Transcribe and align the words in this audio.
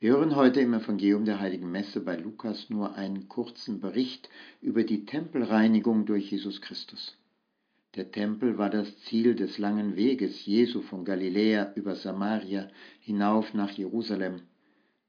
Wir 0.00 0.12
hören 0.12 0.36
heute 0.36 0.60
im 0.60 0.74
Evangelium 0.74 1.24
der 1.24 1.40
Heiligen 1.40 1.72
Messe 1.72 2.00
bei 2.00 2.14
Lukas 2.14 2.70
nur 2.70 2.94
einen 2.94 3.28
kurzen 3.28 3.80
Bericht 3.80 4.28
über 4.60 4.84
die 4.84 5.04
Tempelreinigung 5.04 6.06
durch 6.06 6.30
Jesus 6.30 6.60
Christus. 6.60 7.18
Der 7.96 8.12
Tempel 8.12 8.58
war 8.58 8.70
das 8.70 8.96
Ziel 9.00 9.34
des 9.34 9.58
langen 9.58 9.96
Weges 9.96 10.46
Jesu 10.46 10.82
von 10.82 11.04
Galiläa 11.04 11.72
über 11.74 11.96
Samaria 11.96 12.68
hinauf 13.00 13.54
nach 13.54 13.72
Jerusalem. 13.72 14.42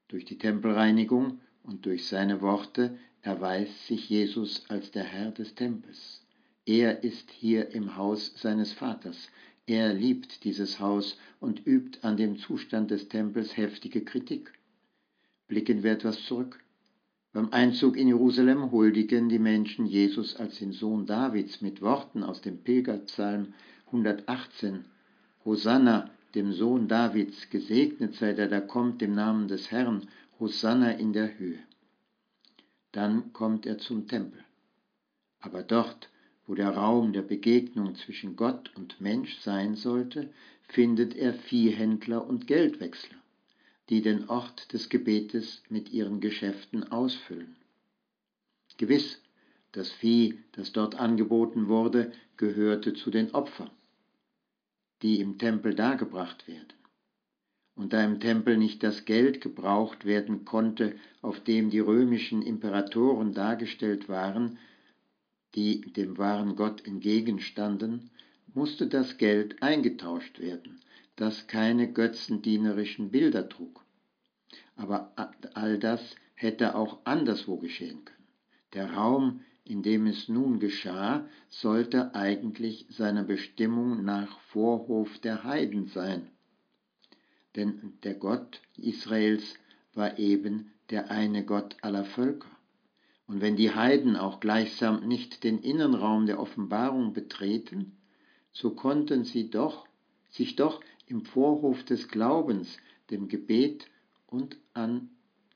Durch 0.08 0.24
die 0.24 0.38
Tempelreinigung 0.38 1.38
und 1.62 1.86
durch 1.86 2.08
seine 2.08 2.40
Worte 2.40 2.98
erweist 3.22 3.86
sich 3.86 4.10
Jesus 4.10 4.64
als 4.70 4.90
der 4.90 5.04
Herr 5.04 5.30
des 5.30 5.54
Tempels. 5.54 6.26
Er 6.66 7.04
ist 7.04 7.30
hier 7.30 7.70
im 7.76 7.96
Haus 7.96 8.32
seines 8.34 8.72
Vaters. 8.72 9.30
Er 9.66 9.94
liebt 9.94 10.42
dieses 10.42 10.80
Haus 10.80 11.16
und 11.38 11.64
übt 11.64 12.00
an 12.02 12.16
dem 12.16 12.38
Zustand 12.38 12.90
des 12.90 13.08
Tempels 13.08 13.56
heftige 13.56 14.02
Kritik. 14.04 14.52
Blicken 15.50 15.82
wir 15.82 15.90
etwas 15.90 16.22
zurück. 16.26 16.60
Beim 17.32 17.52
Einzug 17.52 17.96
in 17.96 18.06
Jerusalem 18.06 18.70
huldigen 18.70 19.28
die 19.28 19.40
Menschen 19.40 19.84
Jesus 19.84 20.36
als 20.36 20.60
den 20.60 20.70
Sohn 20.70 21.06
Davids 21.06 21.60
mit 21.60 21.82
Worten 21.82 22.22
aus 22.22 22.40
dem 22.40 22.58
Pilgerpsalm 22.58 23.52
118. 23.86 24.84
Hosanna, 25.44 26.08
dem 26.36 26.52
Sohn 26.52 26.86
Davids, 26.86 27.50
gesegnet 27.50 28.14
sei 28.14 28.32
der, 28.32 28.46
der 28.46 28.60
kommt 28.60 29.02
im 29.02 29.16
Namen 29.16 29.48
des 29.48 29.72
Herrn, 29.72 30.06
Hosanna 30.38 30.92
in 30.92 31.12
der 31.12 31.36
Höhe. 31.36 31.58
Dann 32.92 33.32
kommt 33.32 33.66
er 33.66 33.78
zum 33.78 34.06
Tempel. 34.06 34.44
Aber 35.40 35.64
dort, 35.64 36.10
wo 36.46 36.54
der 36.54 36.70
Raum 36.70 37.12
der 37.12 37.22
Begegnung 37.22 37.96
zwischen 37.96 38.36
Gott 38.36 38.70
und 38.76 39.00
Mensch 39.00 39.36
sein 39.40 39.74
sollte, 39.74 40.30
findet 40.68 41.16
er 41.16 41.34
Viehhändler 41.34 42.24
und 42.24 42.46
Geldwechsler 42.46 43.19
die 43.90 44.02
den 44.02 44.28
Ort 44.28 44.72
des 44.72 44.88
Gebetes 44.88 45.62
mit 45.68 45.92
ihren 45.92 46.20
Geschäften 46.20 46.90
ausfüllen. 46.90 47.56
Gewiss, 48.78 49.20
das 49.72 49.90
Vieh, 49.90 50.38
das 50.52 50.72
dort 50.72 50.94
angeboten 50.94 51.68
wurde, 51.68 52.12
gehörte 52.36 52.94
zu 52.94 53.10
den 53.10 53.34
Opfern, 53.34 53.70
die 55.02 55.20
im 55.20 55.38
Tempel 55.38 55.74
dargebracht 55.74 56.48
werden. 56.48 56.72
Und 57.74 57.92
da 57.92 58.04
im 58.04 58.20
Tempel 58.20 58.56
nicht 58.56 58.82
das 58.82 59.04
Geld 59.04 59.40
gebraucht 59.40 60.04
werden 60.04 60.44
konnte, 60.44 60.94
auf 61.20 61.40
dem 61.40 61.70
die 61.70 61.80
römischen 61.80 62.42
Imperatoren 62.42 63.34
dargestellt 63.34 64.08
waren, 64.08 64.58
die 65.54 65.80
dem 65.92 66.16
wahren 66.16 66.56
Gott 66.56 66.86
entgegenstanden, 66.86 68.10
musste 68.54 68.86
das 68.86 69.18
Geld 69.18 69.62
eingetauscht 69.62 70.38
werden, 70.38 70.80
das 71.20 71.46
keine 71.46 71.92
götzendienerischen 71.92 73.10
Bilder 73.10 73.48
trug. 73.48 73.84
Aber 74.76 75.12
all 75.52 75.78
das 75.78 76.16
hätte 76.34 76.74
auch 76.74 77.00
anderswo 77.04 77.58
geschehen 77.58 78.04
können. 78.06 78.26
Der 78.72 78.94
Raum, 78.94 79.40
in 79.64 79.82
dem 79.82 80.06
es 80.06 80.28
nun 80.28 80.60
geschah, 80.60 81.28
sollte 81.50 82.14
eigentlich 82.14 82.86
seiner 82.88 83.22
Bestimmung 83.22 84.02
nach 84.04 84.40
Vorhof 84.52 85.18
der 85.18 85.44
Heiden 85.44 85.88
sein. 85.88 86.26
Denn 87.54 87.92
der 88.02 88.14
Gott 88.14 88.62
Israels 88.78 89.58
war 89.92 90.18
eben 90.18 90.72
der 90.88 91.10
eine 91.10 91.44
Gott 91.44 91.76
aller 91.82 92.04
Völker. 92.04 92.48
Und 93.26 93.42
wenn 93.42 93.56
die 93.56 93.74
Heiden 93.74 94.16
auch 94.16 94.40
gleichsam 94.40 95.06
nicht 95.06 95.44
den 95.44 95.58
Innenraum 95.58 96.24
der 96.24 96.40
Offenbarung 96.40 97.12
betreten, 97.12 97.98
so 98.52 98.70
konnten 98.70 99.24
sie 99.24 99.50
doch, 99.50 99.86
sich 100.30 100.56
doch 100.56 100.80
im 101.10 101.24
Vorhof 101.24 101.84
des 101.84 102.08
Glaubens, 102.08 102.78
dem 103.10 103.28
Gebet 103.28 103.86
und 104.26 104.56
an 104.74 105.10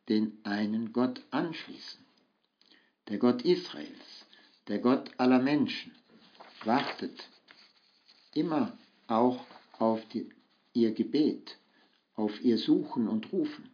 den 0.09 0.38
einen 0.44 0.92
Gott 0.92 1.22
anschließen. 1.31 2.04
Der 3.09 3.19
Gott 3.19 3.42
Israels, 3.42 4.26
der 4.69 4.81
Gott 4.81 5.10
aller 5.19 5.41
Menschen, 5.41 5.92
wartet 6.65 7.28
immer 8.34 8.76
auch 9.06 9.44
auf 9.78 10.06
die, 10.09 10.28
ihr 10.72 10.92
Gebet, 10.92 11.59
auf 12.16 12.42
ihr 12.42 12.59
Suchen 12.59 13.09
und 13.09 13.32
Rufen. 13.32 13.71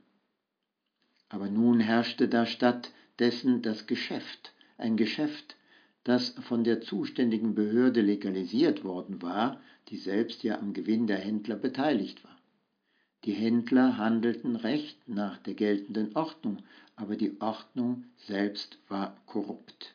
Aber 1.28 1.48
nun 1.48 1.80
herrschte 1.80 2.28
da 2.28 2.44
stattdessen 2.46 3.62
das 3.62 3.86
Geschäft, 3.86 4.52
ein 4.76 4.96
Geschäft, 4.96 5.56
das 6.04 6.30
von 6.40 6.64
der 6.64 6.80
zuständigen 6.80 7.54
Behörde 7.54 8.00
legalisiert 8.00 8.84
worden 8.84 9.22
war, 9.22 9.60
die 9.88 9.96
selbst 9.96 10.42
ja 10.42 10.58
am 10.58 10.72
Gewinn 10.72 11.06
der 11.06 11.18
Händler 11.18 11.56
beteiligt 11.56 12.24
war. 12.24 12.36
Die 13.24 13.32
Händler 13.32 13.98
handelten 13.98 14.56
recht 14.56 15.06
nach 15.06 15.36
der 15.38 15.54
geltenden 15.54 16.16
Ordnung, 16.16 16.62
aber 16.96 17.16
die 17.16 17.38
Ordnung 17.40 18.04
selbst 18.16 18.78
war 18.88 19.16
korrupt. 19.26 19.94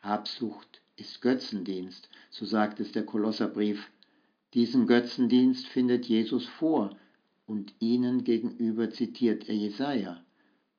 Habsucht 0.00 0.80
ist 0.96 1.20
Götzendienst, 1.20 2.08
so 2.30 2.46
sagt 2.46 2.80
es 2.80 2.92
der 2.92 3.04
Kolosserbrief. 3.04 3.90
Diesen 4.54 4.86
Götzendienst 4.86 5.66
findet 5.66 6.06
Jesus 6.06 6.46
vor 6.46 6.96
und 7.46 7.74
ihnen 7.78 8.24
gegenüber 8.24 8.90
zitiert 8.90 9.48
er 9.48 9.54
Jesaja. 9.54 10.22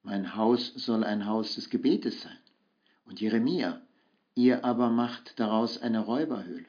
Mein 0.02 0.36
Haus 0.36 0.74
soll 0.76 1.04
ein 1.04 1.28
Haus 1.28 1.56
des 1.56 1.70
Gebetes 1.70 2.22
sein. 2.22 2.38
Und 3.06 3.22
Jeremia, 3.22 3.82
ihr 4.38 4.64
aber 4.64 4.90
macht 4.90 5.40
daraus 5.40 5.82
eine 5.82 6.00
Räuberhöhle 6.00 6.66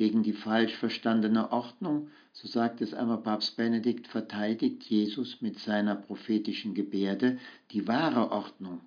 gegen 0.00 0.22
die 0.22 0.32
falsch 0.32 0.76
verstandene 0.76 1.52
Ordnung, 1.52 2.08
so 2.32 2.48
sagt 2.48 2.80
es 2.80 2.94
einmal 2.94 3.18
Papst 3.18 3.58
Benedikt, 3.58 4.06
verteidigt 4.06 4.84
Jesus 4.84 5.42
mit 5.42 5.58
seiner 5.58 5.94
prophetischen 5.94 6.72
Gebärde 6.72 7.38
die 7.70 7.86
wahre 7.86 8.32
Ordnung, 8.32 8.80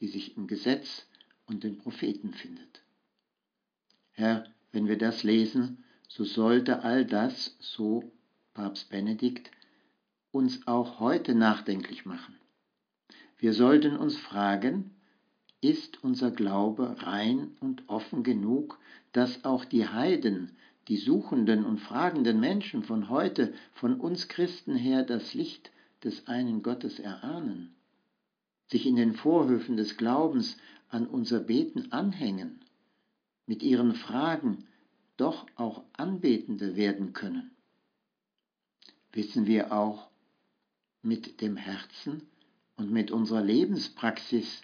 die 0.00 0.08
sich 0.08 0.34
im 0.38 0.46
Gesetz 0.46 1.06
und 1.44 1.62
den 1.62 1.76
Propheten 1.76 2.32
findet. 2.32 2.80
Herr, 4.12 4.46
wenn 4.72 4.88
wir 4.88 4.96
das 4.96 5.24
lesen, 5.24 5.84
so 6.08 6.24
sollte 6.24 6.82
all 6.84 7.04
das, 7.04 7.58
so 7.60 8.10
Papst 8.54 8.88
Benedikt, 8.88 9.50
uns 10.30 10.66
auch 10.66 11.00
heute 11.00 11.34
nachdenklich 11.34 12.06
machen. 12.06 12.34
Wir 13.36 13.52
sollten 13.52 13.94
uns 13.94 14.16
fragen, 14.16 14.95
ist 15.60 16.02
unser 16.04 16.30
Glaube 16.30 16.96
rein 17.00 17.56
und 17.60 17.88
offen 17.88 18.22
genug, 18.22 18.78
dass 19.12 19.44
auch 19.44 19.64
die 19.64 19.88
Heiden, 19.88 20.52
die 20.88 20.96
suchenden 20.96 21.64
und 21.64 21.78
fragenden 21.78 22.38
Menschen 22.38 22.82
von 22.82 23.08
heute, 23.08 23.52
von 23.74 23.98
uns 24.00 24.28
Christen 24.28 24.76
her 24.76 25.02
das 25.02 25.34
Licht 25.34 25.70
des 26.04 26.28
einen 26.28 26.62
Gottes 26.62 26.98
erahnen, 26.98 27.74
sich 28.68 28.86
in 28.86 28.96
den 28.96 29.14
Vorhöfen 29.14 29.76
des 29.76 29.96
Glaubens 29.96 30.56
an 30.88 31.06
unser 31.06 31.40
Beten 31.40 31.90
anhängen, 31.90 32.60
mit 33.46 33.62
ihren 33.62 33.94
Fragen 33.94 34.66
doch 35.16 35.46
auch 35.56 35.82
Anbetende 35.94 36.76
werden 36.76 37.12
können. 37.12 37.50
Wissen 39.12 39.46
wir 39.46 39.72
auch 39.72 40.08
mit 41.02 41.40
dem 41.40 41.56
Herzen 41.56 42.22
und 42.76 42.92
mit 42.92 43.10
unserer 43.10 43.42
Lebenspraxis, 43.42 44.62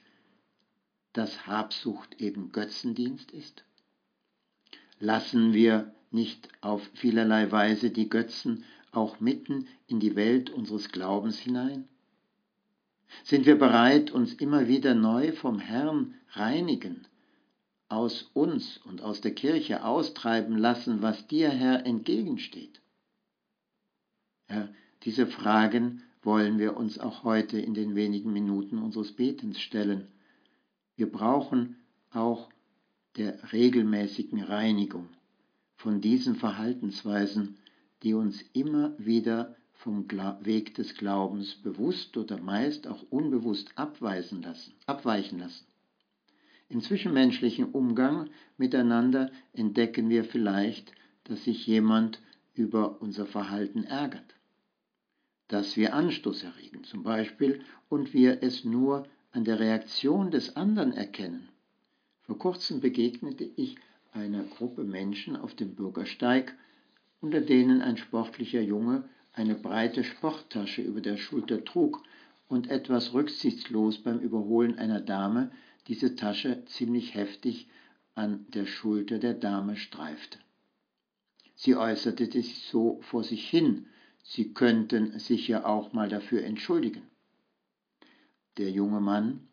dass 1.12 1.47
Habsucht 1.47 2.20
eben 2.20 2.53
Götzendienst 2.53 3.31
ist? 3.32 3.64
Lassen 4.99 5.53
wir 5.53 5.94
nicht 6.11 6.49
auf 6.61 6.82
vielerlei 6.94 7.50
Weise 7.50 7.91
die 7.91 8.09
Götzen 8.09 8.64
auch 8.93 9.20
mitten 9.20 9.67
in 9.87 10.00
die 10.00 10.17
Welt 10.17 10.50
unseres 10.50 10.91
Glaubens 10.91 11.38
hinein? 11.38 11.88
Sind 13.25 13.47
wir 13.47 13.59
bereit, 13.59 14.11
uns 14.11 14.35
immer 14.35 14.69
wieder 14.69 14.94
neu 14.94 15.32
vom 15.32 15.59
Herrn 15.59 16.14
reinigen, 16.31 17.06
aus 17.88 18.23
uns 18.32 18.79
und 18.79 19.03
aus 19.03 19.20
der 19.20 19.35
Kirche 19.35 19.85
austreiben 19.85 20.56
lassen, 20.56 21.03
was 21.03 21.26
dir, 21.26 21.50
Herr, 21.50 21.85
entgegensteht? 21.85 22.81
Herr, 24.47 24.69
diese 25.05 25.26
Fragen 25.26 26.03
wollen 26.23 26.59
wir 26.59 26.76
uns 26.76 26.99
auch 26.99 27.25
heute 27.25 27.59
in 27.59 27.75
den 27.75 27.94
wenigen 27.94 28.32
Minuten 28.32 28.79
unseres 28.79 29.12
Betens 29.12 29.61
stellen. 29.61 30.09
Wir 30.96 31.10
brauchen 31.10 31.76
auch 32.10 32.50
der 33.16 33.52
regelmäßigen 33.52 34.42
Reinigung 34.42 35.08
von 35.76 36.00
diesen 36.00 36.36
Verhaltensweisen, 36.36 37.58
die 38.02 38.14
uns 38.14 38.42
immer 38.52 38.94
wieder 38.98 39.56
vom 39.72 40.06
Weg 40.42 40.74
des 40.74 40.94
Glaubens 40.94 41.56
bewusst 41.56 42.16
oder 42.16 42.38
meist 42.38 42.86
auch 42.86 43.02
unbewusst 43.10 43.72
abweisen 43.76 44.42
lassen, 44.42 44.74
abweichen 44.86 45.40
lassen. 45.40 45.66
Im 46.68 46.80
zwischenmenschlichen 46.80 47.66
Umgang 47.66 48.30
miteinander 48.56 49.30
entdecken 49.52 50.08
wir 50.08 50.24
vielleicht, 50.24 50.92
dass 51.24 51.44
sich 51.44 51.66
jemand 51.66 52.20
über 52.54 53.02
unser 53.02 53.26
Verhalten 53.26 53.84
ärgert, 53.84 54.34
dass 55.48 55.76
wir 55.76 55.94
Anstoß 55.94 56.44
erregen 56.44 56.84
zum 56.84 57.02
Beispiel 57.02 57.62
und 57.88 58.14
wir 58.14 58.42
es 58.42 58.64
nur 58.64 59.06
an 59.32 59.44
der 59.44 59.58
Reaktion 59.58 60.31
des 60.31 60.56
anderen 60.56 60.93
erkennen. 60.93 61.49
Vor 62.23 62.38
kurzem 62.38 62.81
begegnete 62.81 63.44
ich 63.56 63.76
einer 64.12 64.44
Gruppe 64.44 64.84
Menschen 64.84 65.37
auf 65.37 65.55
dem 65.55 65.75
Bürgersteig, 65.75 66.55
unter 67.20 67.40
denen 67.40 67.81
ein 67.82 67.96
sportlicher 67.96 68.61
Junge 68.61 69.08
eine 69.32 69.55
breite 69.55 70.05
Sporttasche 70.05 70.82
über 70.82 71.00
der 71.00 71.17
Schulter 71.17 71.64
trug 71.64 72.02
und 72.49 72.70
etwas 72.70 73.14
rücksichtslos 73.14 73.99
beim 74.02 74.19
Überholen 74.19 74.79
einer 74.79 75.00
Dame 75.00 75.50
diese 75.88 76.14
Tasche 76.14 76.64
ziemlich 76.67 77.14
heftig 77.14 77.69
an 78.14 78.44
der 78.50 78.67
Schulter 78.67 79.19
der 79.19 79.35
Dame 79.35 79.76
streifte. 79.76 80.38
Sie 81.55 81.76
äußerte 81.76 82.31
sich 82.31 82.62
so 82.64 83.00
vor 83.02 83.25
sich 83.25 83.49
hin, 83.49 83.87
sie 84.23 84.52
könnten 84.52 85.19
sich 85.19 85.49
ja 85.49 85.64
auch 85.64 85.93
mal 85.93 86.08
dafür 86.08 86.44
entschuldigen. 86.44 87.02
Der 88.58 88.70
junge 88.70 89.00
Mann 89.00 89.49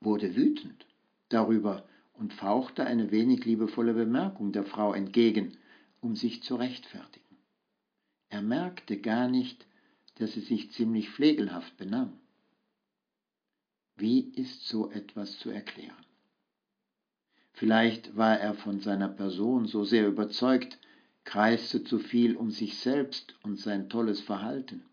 wurde 0.00 0.34
wütend 0.34 0.86
darüber 1.28 1.86
und 2.14 2.32
fauchte 2.32 2.84
eine 2.86 3.10
wenig 3.10 3.44
liebevolle 3.44 3.94
Bemerkung 3.94 4.52
der 4.52 4.64
Frau 4.64 4.94
entgegen, 4.94 5.56
um 6.00 6.16
sich 6.16 6.42
zu 6.42 6.56
rechtfertigen. 6.56 7.36
Er 8.30 8.42
merkte 8.42 8.98
gar 8.98 9.28
nicht, 9.28 9.66
dass 10.16 10.32
sie 10.32 10.40
sich 10.40 10.70
ziemlich 10.72 11.10
pflegelhaft 11.10 11.76
benahm. 11.76 12.12
Wie 13.96 14.20
ist 14.20 14.66
so 14.66 14.90
etwas 14.90 15.38
zu 15.38 15.50
erklären? 15.50 16.06
Vielleicht 17.52 18.16
war 18.16 18.38
er 18.38 18.54
von 18.54 18.80
seiner 18.80 19.08
Person 19.08 19.66
so 19.66 19.84
sehr 19.84 20.08
überzeugt, 20.08 20.78
kreiste 21.24 21.84
zu 21.84 21.98
viel 21.98 22.36
um 22.36 22.50
sich 22.50 22.78
selbst 22.78 23.34
und 23.42 23.58
sein 23.58 23.90
tolles 23.90 24.20
Verhalten. 24.20 24.84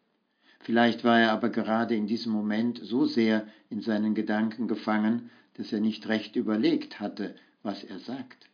Vielleicht 0.67 1.05
war 1.05 1.17
er 1.17 1.31
aber 1.31 1.47
gerade 1.47 1.95
in 1.95 2.07
diesem 2.07 2.33
Moment 2.33 2.81
so 2.83 3.05
sehr 3.05 3.47
in 3.69 3.79
seinen 3.79 4.15
Gedanken 4.15 4.67
gefangen, 4.67 5.29
dass 5.53 5.71
er 5.71 5.79
nicht 5.79 6.09
recht 6.09 6.35
überlegt 6.35 6.99
hatte, 6.99 7.35
was 7.63 7.85
er 7.85 7.99
sagt. 7.99 8.49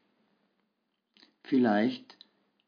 Vielleicht 1.42 2.16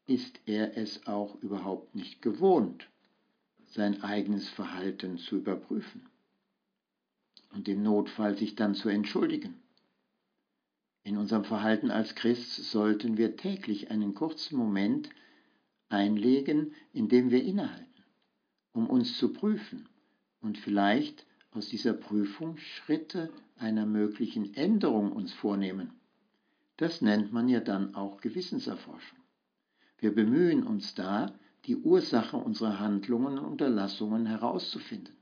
ist 0.08 0.40
er 0.46 0.76
es 0.76 1.06
auch 1.06 1.40
überhaupt 1.42 1.94
nicht 1.94 2.22
gewohnt, 2.22 2.88
sein 3.70 4.02
eigenes 4.02 4.48
Verhalten 4.48 5.16
zu 5.16 5.36
überprüfen 5.36 6.08
und 7.54 7.68
im 7.68 7.84
Notfall 7.84 8.36
sich 8.36 8.56
dann 8.56 8.74
zu 8.74 8.88
entschuldigen. 8.88 9.54
In 11.04 11.16
unserem 11.16 11.44
Verhalten 11.44 11.92
als 11.92 12.16
Christ 12.16 12.68
sollten 12.72 13.16
wir 13.16 13.36
täglich 13.36 13.92
einen 13.92 14.12
kurzen 14.12 14.58
Moment 14.58 15.08
einlegen, 15.88 16.74
in 16.92 17.08
dem 17.08 17.30
wir 17.30 17.44
innehalten, 17.44 17.95
um 18.76 18.90
uns 18.90 19.16
zu 19.16 19.32
prüfen 19.32 19.88
und 20.42 20.58
vielleicht 20.58 21.24
aus 21.50 21.68
dieser 21.68 21.94
Prüfung 21.94 22.58
Schritte 22.58 23.30
einer 23.58 23.86
möglichen 23.86 24.52
Änderung 24.54 25.12
uns 25.12 25.32
vornehmen. 25.32 25.92
Das 26.76 27.00
nennt 27.00 27.32
man 27.32 27.48
ja 27.48 27.60
dann 27.60 27.94
auch 27.94 28.20
Gewissenserforschung. 28.20 29.18
Wir 29.98 30.14
bemühen 30.14 30.62
uns 30.62 30.94
da, 30.94 31.32
die 31.64 31.76
Ursache 31.76 32.36
unserer 32.36 32.78
Handlungen 32.78 33.38
und 33.38 33.46
Unterlassungen 33.52 34.26
herauszufinden, 34.26 35.16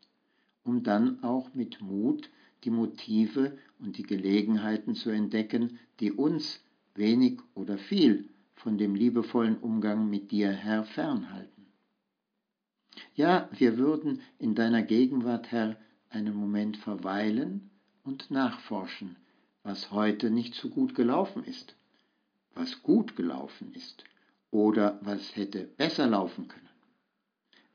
um 0.64 0.82
dann 0.82 1.22
auch 1.22 1.54
mit 1.54 1.80
Mut 1.80 2.28
die 2.64 2.70
Motive 2.70 3.56
und 3.78 3.98
die 3.98 4.02
Gelegenheiten 4.02 4.96
zu 4.96 5.10
entdecken, 5.10 5.78
die 6.00 6.10
uns 6.10 6.60
wenig 6.96 7.38
oder 7.54 7.78
viel 7.78 8.28
von 8.56 8.78
dem 8.78 8.96
liebevollen 8.96 9.58
Umgang 9.58 10.10
mit 10.10 10.32
dir, 10.32 10.50
Herr, 10.50 10.84
fernhalten. 10.84 11.53
Ja, 13.14 13.48
wir 13.52 13.78
würden 13.78 14.20
in 14.38 14.54
deiner 14.54 14.82
Gegenwart, 14.82 15.50
Herr, 15.52 15.76
einen 16.10 16.34
Moment 16.34 16.76
verweilen 16.76 17.70
und 18.04 18.30
nachforschen, 18.30 19.16
was 19.62 19.90
heute 19.90 20.30
nicht 20.30 20.54
so 20.54 20.68
gut 20.68 20.94
gelaufen 20.94 21.44
ist, 21.44 21.74
was 22.54 22.82
gut 22.82 23.16
gelaufen 23.16 23.72
ist 23.74 24.04
oder 24.50 24.98
was 25.02 25.34
hätte 25.36 25.64
besser 25.64 26.06
laufen 26.06 26.48
können? 26.48 26.68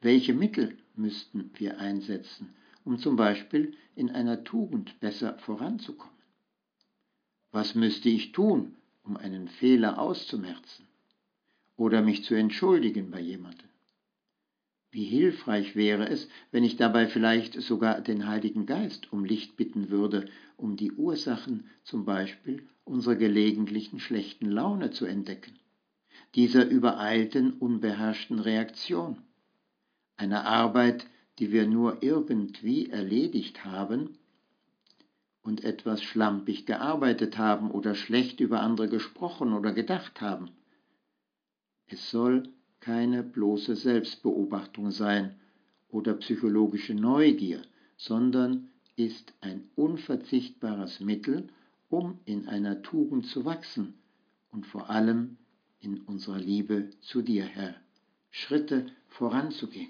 Welche 0.02 0.34
Mittel 0.34 0.78
müssten 0.96 1.52
wir 1.56 1.80
einsetzen, 1.80 2.54
um 2.86 3.00
zum 3.00 3.16
Beispiel 3.16 3.76
in 3.96 4.10
einer 4.12 4.44
Tugend 4.44 5.00
besser 5.00 5.38
voranzukommen? 5.40 6.16
Was 7.52 7.76
müsste 7.76 8.10
ich 8.10 8.32
tun, 8.32 8.76
um 9.04 9.18
einen 9.18 9.48
Fehler 9.48 10.00
auszumerzen 10.00 10.88
oder 11.76 12.02
mich 12.02 12.24
zu 12.24 12.36
entschuldigen 12.36 13.12
bei 13.12 13.20
jemandem? 13.20 13.69
Wie 14.92 15.06
hilfreich 15.06 15.76
wäre 15.76 16.10
es, 16.10 16.28
wenn 16.52 16.64
ich 16.64 16.78
dabei 16.78 17.08
vielleicht 17.08 17.62
sogar 17.62 18.02
den 18.02 18.28
Heiligen 18.28 18.66
Geist 18.66 19.14
um 19.14 19.24
Licht 19.24 19.56
bitten 19.56 19.90
würde, 19.90 20.28
um 20.58 20.76
die 20.76 20.92
Ursachen 20.92 21.70
zum 21.84 22.06
Beispiel 22.06 22.68
unserer 22.84 23.16
gelegentlichen 23.16 24.00
schlechten 24.00 24.50
Laune 24.50 24.90
zu 24.92 25.06
entdecken 25.06 25.60
dieser 26.36 26.68
übereilten, 26.68 27.54
unbeherrschten 27.54 28.40
Reaktion. 28.40 29.22
Eine 30.18 30.46
Arbeit, 30.46 31.08
die 31.40 31.52
wir 31.52 31.68
nur 31.68 32.04
irgendwie 32.04 32.90
erledigt 32.90 33.66
haben 33.66 34.18
und 35.42 35.64
etwas 35.64 36.04
schlampig 36.04 36.66
gearbeitet 36.66 37.38
haben 37.38 37.72
oder 37.72 37.96
schlecht 37.96 38.40
über 38.40 38.62
andere 38.62 38.90
gesprochen 38.90 39.54
oder 39.54 39.72
gedacht 39.72 40.22
haben. 40.22 40.52
Es 41.88 42.12
soll 42.12 42.50
keine 42.80 43.24
bloße 43.24 43.76
Selbstbeobachtung 43.76 44.92
sein 44.92 45.36
oder 45.90 46.14
psychologische 46.16 46.94
Neugier, 46.94 47.62
sondern 47.98 48.70
ist 48.96 49.34
ein 49.42 49.70
unverzichtbares 49.76 51.00
Mittel, 51.00 51.48
um 51.90 52.20
in 52.26 52.48
einer 52.48 52.82
Tugend 52.82 53.26
zu 53.26 53.46
wachsen 53.46 53.96
und 54.52 54.66
vor 54.66 54.90
allem 54.90 55.38
in 55.82 56.02
unserer 56.02 56.40
Liebe 56.40 56.90
zu 57.02 57.22
dir, 57.22 57.46
Herr, 57.46 57.76
Schritte 58.30 58.88
voranzugehen. 59.08 59.90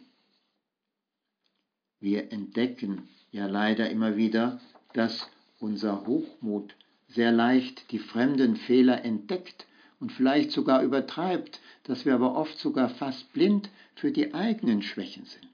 Wir 1.99 2.31
entdecken 2.31 3.07
ja 3.31 3.47
leider 3.47 3.89
immer 3.89 4.15
wieder, 4.15 4.61
dass 4.93 5.29
unser 5.59 6.05
Hochmut 6.05 6.75
sehr 7.07 7.31
leicht 7.31 7.91
die 7.91 7.99
fremden 7.99 8.55
Fehler 8.55 9.03
entdeckt 9.03 9.65
und 9.99 10.11
vielleicht 10.11 10.51
sogar 10.51 10.83
übertreibt, 10.83 11.59
dass 11.83 12.05
wir 12.05 12.15
aber 12.15 12.35
oft 12.35 12.57
sogar 12.57 12.89
fast 12.89 13.31
blind 13.33 13.69
für 13.95 14.11
die 14.11 14.33
eigenen 14.33 14.81
Schwächen 14.81 15.25
sind. 15.25 15.45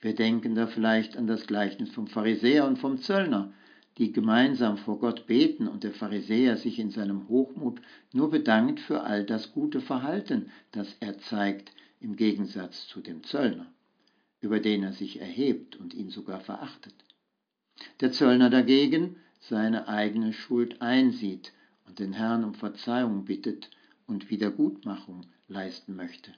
Wir 0.00 0.14
denken 0.14 0.54
da 0.54 0.66
vielleicht 0.66 1.16
an 1.16 1.26
das 1.26 1.46
Gleichnis 1.46 1.90
vom 1.90 2.06
Pharisäer 2.06 2.66
und 2.66 2.78
vom 2.78 2.98
Zöllner, 2.98 3.52
die 3.98 4.12
gemeinsam 4.12 4.76
vor 4.76 4.98
Gott 4.98 5.26
beten 5.26 5.68
und 5.68 5.84
der 5.84 5.92
Pharisäer 5.92 6.56
sich 6.56 6.78
in 6.78 6.90
seinem 6.90 7.28
Hochmut 7.28 7.80
nur 8.12 8.30
bedankt 8.30 8.80
für 8.80 9.02
all 9.02 9.24
das 9.24 9.52
gute 9.52 9.80
Verhalten, 9.80 10.50
das 10.72 10.96
er 11.00 11.18
zeigt, 11.18 11.72
im 12.00 12.16
Gegensatz 12.16 12.86
zu 12.86 13.00
dem 13.00 13.22
Zöllner, 13.22 13.66
über 14.40 14.60
den 14.60 14.82
er 14.82 14.92
sich 14.92 15.20
erhebt 15.20 15.76
und 15.76 15.94
ihn 15.94 16.10
sogar 16.10 16.40
verachtet. 16.40 16.94
Der 18.00 18.12
Zöllner 18.12 18.50
dagegen 18.50 19.16
seine 19.40 19.88
eigene 19.88 20.32
Schuld 20.32 20.82
einsieht 20.82 21.52
und 21.86 21.98
den 21.98 22.12
Herrn 22.12 22.44
um 22.44 22.54
Verzeihung 22.54 23.24
bittet 23.24 23.70
und 24.06 24.30
Wiedergutmachung 24.30 25.26
leisten 25.48 25.96
möchte. 25.96 26.32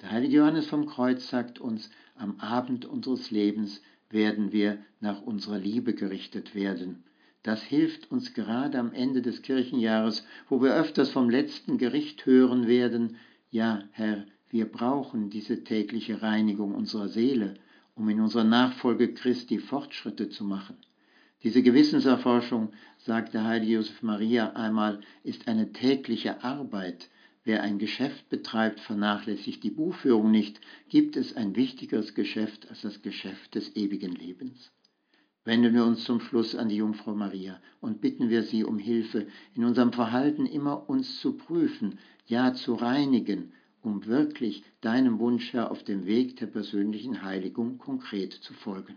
Der 0.00 0.10
heilige 0.10 0.38
Johannes 0.38 0.66
vom 0.66 0.86
Kreuz 0.86 1.28
sagt 1.28 1.58
uns, 1.58 1.90
am 2.16 2.38
Abend 2.40 2.84
unseres 2.84 3.30
Lebens 3.30 3.80
werden 4.10 4.52
wir 4.52 4.78
nach 5.00 5.22
unserer 5.22 5.58
Liebe 5.58 5.94
gerichtet 5.94 6.54
werden. 6.54 7.04
Das 7.42 7.62
hilft 7.62 8.10
uns 8.10 8.32
gerade 8.32 8.78
am 8.78 8.92
Ende 8.92 9.20
des 9.20 9.42
Kirchenjahres, 9.42 10.24
wo 10.48 10.62
wir 10.62 10.74
öfters 10.74 11.10
vom 11.10 11.28
letzten 11.28 11.78
Gericht 11.78 12.24
hören 12.26 12.66
werden, 12.66 13.16
ja, 13.50 13.84
Herr, 13.92 14.24
wir 14.50 14.64
brauchen 14.64 15.30
diese 15.30 15.62
tägliche 15.62 16.22
Reinigung 16.22 16.74
unserer 16.74 17.08
Seele, 17.08 17.54
um 17.94 18.08
in 18.08 18.20
unserer 18.20 18.44
Nachfolge 18.44 19.14
Christi 19.14 19.58
Fortschritte 19.58 20.28
zu 20.28 20.44
machen. 20.44 20.76
Diese 21.42 21.62
Gewissenserforschung, 21.62 22.72
sagte 23.04 23.44
heilige 23.44 23.74
Josef 23.74 24.02
Maria 24.02 24.52
einmal, 24.52 25.00
ist 25.24 25.46
eine 25.46 25.72
tägliche 25.72 26.42
Arbeit. 26.42 27.10
Wer 27.44 27.62
ein 27.62 27.78
Geschäft 27.78 28.30
betreibt, 28.30 28.80
vernachlässigt 28.80 29.62
die 29.62 29.70
Buchführung 29.70 30.30
nicht. 30.30 30.58
Gibt 30.88 31.16
es 31.16 31.36
ein 31.36 31.54
wichtigeres 31.54 32.14
Geschäft 32.14 32.70
als 32.70 32.80
das 32.80 33.02
Geschäft 33.02 33.54
des 33.54 33.76
ewigen 33.76 34.12
Lebens? 34.12 34.72
Wenden 35.44 35.74
wir 35.74 35.84
uns 35.84 36.04
zum 36.04 36.20
Schluss 36.20 36.56
an 36.56 36.70
die 36.70 36.76
Jungfrau 36.76 37.14
Maria 37.14 37.60
und 37.82 38.00
bitten 38.00 38.30
wir 38.30 38.42
sie 38.42 38.64
um 38.64 38.78
Hilfe, 38.78 39.26
in 39.54 39.66
unserem 39.66 39.92
Verhalten 39.92 40.46
immer 40.46 40.88
uns 40.88 41.20
zu 41.20 41.36
prüfen, 41.36 41.98
ja 42.26 42.54
zu 42.54 42.72
reinigen, 42.72 43.52
um 43.82 44.06
wirklich 44.06 44.64
deinem 44.80 45.18
Wunsch, 45.18 45.52
Herr, 45.52 45.70
auf 45.70 45.84
dem 45.84 46.06
Weg 46.06 46.38
der 46.38 46.46
persönlichen 46.46 47.22
Heiligung 47.22 47.76
konkret 47.76 48.32
zu 48.32 48.54
folgen. 48.54 48.96